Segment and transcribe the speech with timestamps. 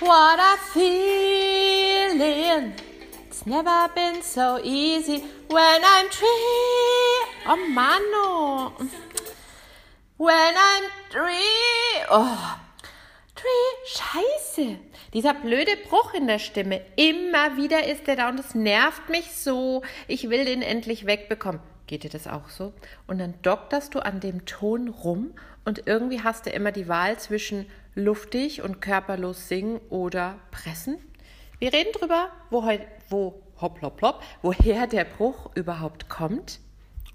[0.00, 2.72] What a feeling.
[3.26, 7.26] It's never been so easy when I'm tree.
[7.48, 8.74] Oh Mano.
[10.16, 12.04] When I'm tree.
[12.10, 12.60] Oh.
[13.34, 13.74] Tree.
[13.86, 14.78] Scheiße.
[15.14, 16.80] Dieser blöde Bruch in der Stimme.
[16.94, 19.82] Immer wieder ist der da und das nervt mich so.
[20.06, 21.60] Ich will den endlich wegbekommen.
[21.88, 22.72] Geht dir das auch so?
[23.08, 25.34] Und dann dokterst du an dem Ton rum
[25.64, 27.68] und irgendwie hast du immer die Wahl zwischen
[27.98, 30.98] luftig und körperlos singen oder pressen.
[31.58, 32.62] Wir reden drüber, wo,
[33.10, 36.60] wo hopp, hopp, hopp, woher der Bruch überhaupt kommt.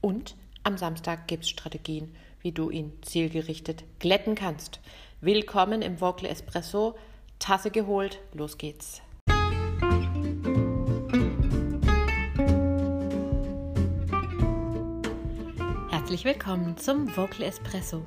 [0.00, 4.80] Und am Samstag gibt es Strategien, wie du ihn zielgerichtet glätten kannst.
[5.20, 6.96] Willkommen im Vocal Espresso.
[7.40, 9.02] Tasse geholt, los geht's.
[15.90, 18.06] Herzlich willkommen zum Vocal Espresso,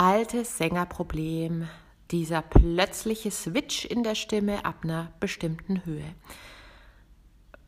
[0.00, 1.68] Altes Sängerproblem,
[2.10, 6.14] dieser plötzliche Switch in der Stimme ab einer bestimmten Höhe.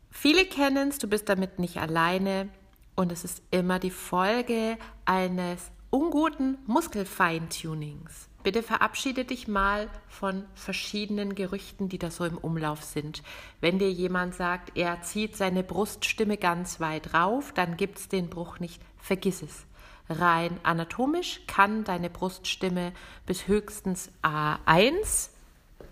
[0.09, 2.49] Viele kennen es, du bist damit nicht alleine
[2.95, 8.29] und es ist immer die Folge eines unguten Muskelfeintunings.
[8.41, 13.21] Bitte verabschiede dich mal von verschiedenen Gerüchten, die da so im Umlauf sind.
[13.61, 18.31] Wenn dir jemand sagt, er zieht seine Bruststimme ganz weit rauf, dann gibt es den
[18.31, 18.81] Bruch nicht.
[18.97, 19.67] Vergiss es.
[20.09, 22.91] Rein anatomisch kann deine Bruststimme
[23.25, 25.29] bis höchstens A1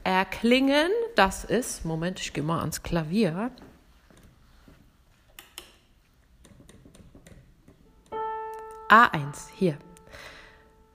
[0.03, 0.91] erklingen.
[1.15, 3.51] Das ist, Moment, ich gehe mal ans Klavier.
[8.89, 9.77] A1, hier.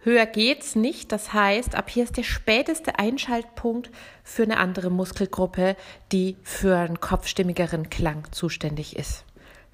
[0.00, 1.10] Höher geht's nicht.
[1.10, 3.90] Das heißt, ab hier ist der späteste Einschaltpunkt
[4.22, 5.76] für eine andere Muskelgruppe,
[6.12, 9.24] die für einen kopfstimmigeren Klang zuständig ist.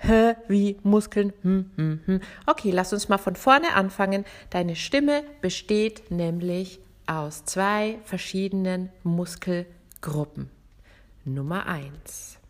[0.04, 1.32] Hä, wie Muskeln.
[1.42, 2.20] Hm, hm, hm.
[2.46, 4.24] Okay, lass uns mal von vorne anfangen.
[4.50, 10.50] Deine Stimme besteht nämlich aus zwei verschiedenen Muskelgruppen.
[11.24, 12.40] Nummer eins.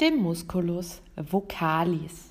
[0.00, 2.28] Dem Musculus vocalis.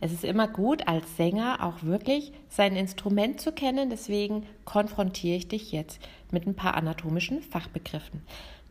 [0.00, 3.90] Es ist immer gut, als Sänger auch wirklich sein Instrument zu kennen.
[3.90, 5.98] Deswegen konfrontiere ich dich jetzt
[6.30, 8.22] mit ein paar anatomischen Fachbegriffen.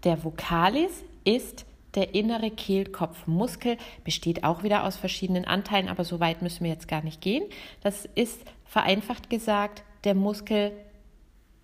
[0.06, 1.66] Der Vocalis ist
[1.98, 3.76] der innere Kehlkopfmuskel,
[4.06, 7.44] besteht auch wieder aus verschiedenen Anteilen, aber so weit müssen wir jetzt gar nicht gehen.
[7.82, 10.72] Das ist vereinfacht gesagt der Muskel,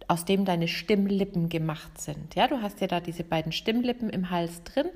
[0.07, 2.35] aus dem deine Stimmlippen gemacht sind.
[2.35, 4.87] Ja, du hast ja da diese beiden Stimmlippen im Hals drin.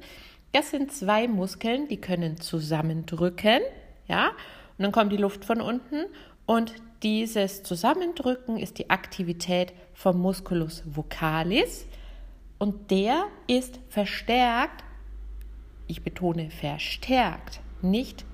[0.51, 3.61] Das sind zwei Muskeln, die können zusammendrücken,
[4.07, 4.29] ja,
[4.77, 6.05] und dann kommt die Luft von unten
[6.45, 6.73] und
[7.03, 11.85] dieses Zusammendrücken ist die Aktivität vom Musculus vocalis
[12.57, 14.83] und der ist verstärkt,
[15.87, 18.25] ich betone verstärkt, nicht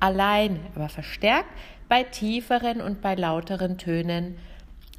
[0.00, 1.48] alleine, aber verstärkt
[1.88, 4.36] bei tieferen und bei lauteren Tönen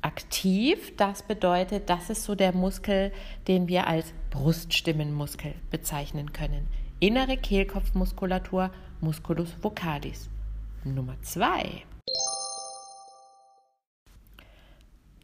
[0.01, 0.95] aktiv.
[0.97, 3.11] Das bedeutet, das ist so der Muskel,
[3.47, 6.67] den wir als Bruststimmenmuskel bezeichnen können.
[6.99, 10.29] Innere Kehlkopfmuskulatur, Musculus vocalis.
[10.83, 11.83] Nummer zwei.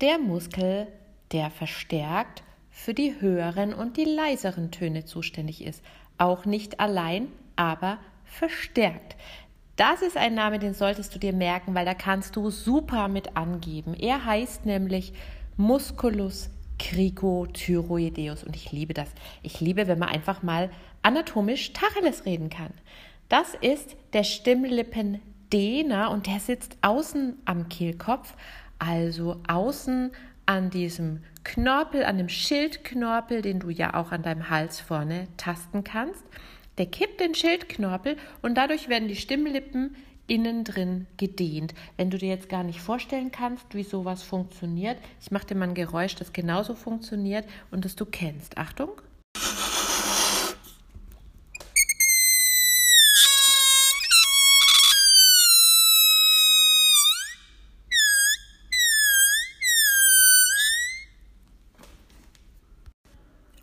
[0.02, 0.88] Der Muskel,
[1.32, 5.84] der verstärkt für die höheren und die leiseren Töne zuständig ist.
[6.18, 9.16] Auch nicht allein, aber verstärkt.
[9.76, 13.36] Das ist ein Name, den solltest du dir merken, weil da kannst du super mit
[13.36, 13.96] angeben.
[13.96, 15.14] Er heißt nämlich
[15.58, 19.10] Musculus cricothyroideus und ich liebe das.
[19.44, 20.70] Ich liebe, wenn man einfach mal
[21.02, 22.72] anatomisch Tacheles reden kann.
[23.30, 25.22] Das ist der Stimmlippen
[25.54, 28.36] Dehner und der sitzt außen am Kehlkopf,
[28.80, 30.12] also außen
[30.46, 35.84] an diesem Knorpel, an dem Schildknorpel, den du ja auch an deinem Hals vorne tasten
[35.84, 36.24] kannst.
[36.78, 39.96] Der kippt den Schildknorpel und dadurch werden die Stimmlippen
[40.28, 41.74] innen drin gedehnt.
[41.98, 45.68] Wenn du dir jetzt gar nicht vorstellen kannst, wie sowas funktioniert, ich mache dir mal
[45.68, 48.58] ein Geräusch, das genauso funktioniert und das du kennst.
[48.58, 48.92] Achtung.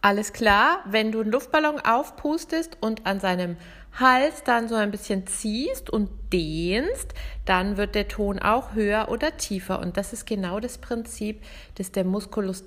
[0.09, 3.59] Alles klar, wenn du einen Luftballon aufpustest und an seinem
[3.93, 7.13] Hals dann so ein bisschen ziehst und dehnst,
[7.45, 9.81] dann wird der Ton auch höher oder tiefer.
[9.81, 11.43] Und das ist genau das Prinzip,
[11.75, 12.65] das der Musculus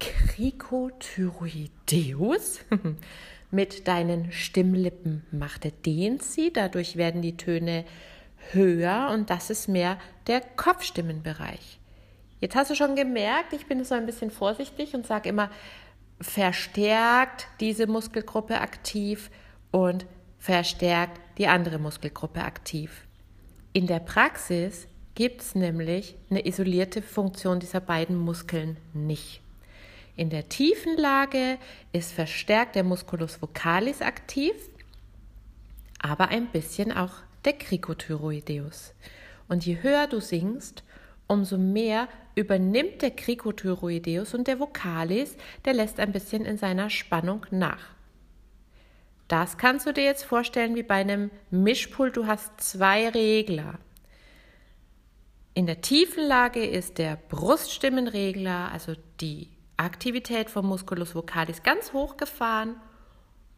[0.00, 2.64] cricothyroideus
[3.52, 5.64] mit deinen Stimmlippen macht.
[5.64, 7.84] Er dehnt sie, dadurch werden die Töne
[8.50, 11.78] höher und das ist mehr der Kopfstimmenbereich.
[12.40, 15.50] Jetzt hast du schon gemerkt, ich bin so ein bisschen vorsichtig und sage immer,
[16.24, 19.30] verstärkt diese Muskelgruppe aktiv
[19.70, 20.06] und
[20.38, 23.04] verstärkt die andere Muskelgruppe aktiv.
[23.72, 29.42] In der Praxis gibt es nämlich eine isolierte Funktion dieser beiden Muskeln nicht.
[30.16, 31.58] In der tiefen Lage
[31.92, 34.54] ist verstärkt der Musculus vocalis aktiv,
[35.98, 37.12] aber ein bisschen auch
[37.44, 38.94] der Cricothyroideus.
[39.48, 40.84] Und je höher du singst,
[41.26, 47.46] umso mehr übernimmt der Cricothyroideus und der Vocalis, der lässt ein bisschen in seiner Spannung
[47.50, 47.94] nach.
[49.28, 52.16] Das kannst du dir jetzt vorstellen wie bei einem Mischpult.
[52.16, 53.78] Du hast zwei Regler.
[55.54, 62.16] In der tiefen Lage ist der Bruststimmenregler, also die Aktivität vom Musculus vocalis, ganz hoch
[62.16, 62.76] gefahren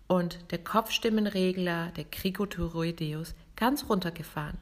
[0.07, 4.59] und der Kopfstimmenregler, der Cricothyroideus, ganz runtergefahren.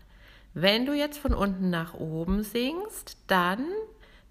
[0.54, 3.66] Wenn du jetzt von unten nach oben singst, dann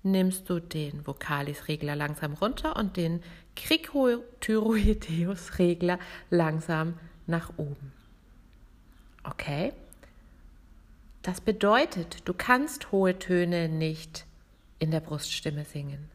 [0.04, 3.22] nimmst du den Vokalis-Regler langsam runter und den
[3.56, 6.00] Cricothyroideus-Regler
[6.30, 7.92] langsam nach oben.
[9.24, 9.74] Okay?
[11.22, 14.26] Das bedeutet, du kannst hohe Töne nicht
[14.80, 16.10] in der Bruststimme singen.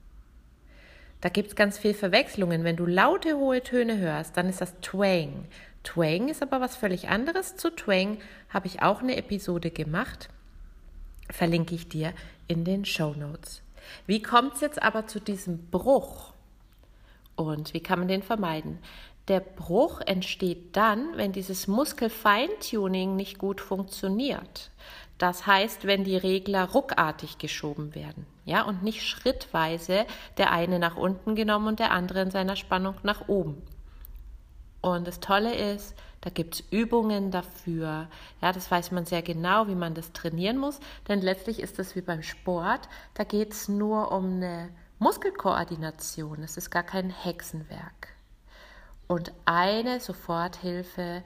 [1.21, 2.63] Da gibt es ganz viel Verwechslungen.
[2.65, 5.47] Wenn du laute hohe Töne hörst, dann ist das Twang.
[5.89, 7.57] Twang ist aber was völlig anderes.
[7.57, 8.19] Zu Twang
[8.51, 10.29] habe ich auch eine Episode gemacht.
[11.31, 12.13] Verlinke ich dir
[12.47, 13.63] in den Show Notes.
[14.07, 16.35] Wie kommt es jetzt aber zu diesem Bruch?
[17.37, 18.81] Und wie kann man den vermeiden?
[19.29, 24.71] Der Bruch entsteht dann, wenn dieses Muskel-Feintuning nicht gut funktioniert.
[25.17, 30.05] Das heißt, wenn die Regler ruckartig geschoben werden, ja, und nicht schrittweise
[30.37, 33.63] der eine nach unten genommen und der andere in seiner Spannung nach oben.
[34.93, 38.09] Und das Tolle ist, da gibt es Übungen dafür.
[38.43, 40.81] Ja, das weiß man sehr genau, wie man das trainieren muss.
[41.07, 42.89] Denn letztlich ist das wie beim Sport.
[43.15, 46.43] Da geht es nur um eine Muskelkoordination.
[46.43, 48.09] Es ist gar kein Hexenwerk.
[49.07, 51.23] Und eine Soforthilfe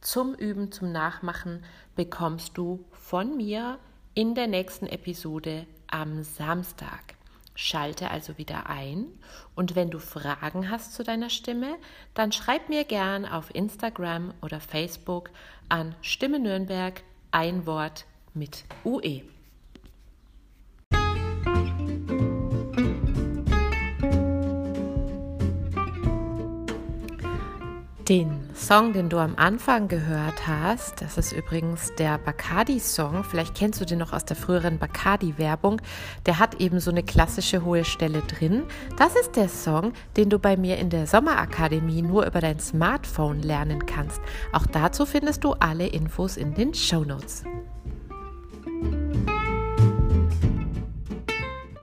[0.00, 1.64] zum Üben, zum Nachmachen
[1.96, 3.78] bekommst du von mir
[4.14, 7.17] in der nächsten Episode am Samstag.
[7.60, 9.06] Schalte also wieder ein
[9.56, 11.74] und wenn du Fragen hast zu deiner Stimme,
[12.14, 15.30] dann schreib mir gern auf Instagram oder Facebook
[15.68, 17.02] an Stimme Nürnberg
[17.32, 19.22] ein Wort mit UE.
[28.08, 33.22] Den Song, den du am Anfang gehört hast, das ist übrigens der Bacardi-Song.
[33.22, 35.80] Vielleicht kennst du den noch aus der früheren Bacardi-Werbung.
[36.26, 38.64] Der hat eben so eine klassische hohe Stelle drin.
[38.98, 43.40] Das ist der Song, den du bei mir in der Sommerakademie nur über dein Smartphone
[43.42, 44.20] lernen kannst.
[44.52, 47.44] Auch dazu findest du alle Infos in den Show Notes.